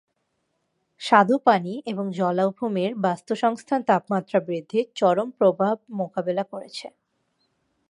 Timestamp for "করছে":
6.51-6.87